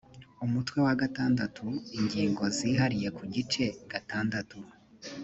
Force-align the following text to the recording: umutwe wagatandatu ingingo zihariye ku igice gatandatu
umutwe 0.45 0.77
wagatandatu 0.87 1.65
ingingo 1.97 2.43
zihariye 2.57 3.07
ku 3.15 3.21
igice 3.27 3.63
gatandatu 3.91 4.57